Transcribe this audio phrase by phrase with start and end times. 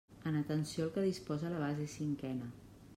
[0.29, 2.51] En atenció al que disposa la base cinquena.